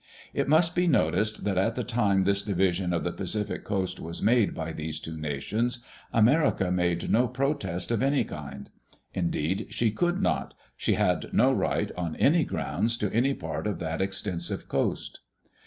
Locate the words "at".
1.59-1.75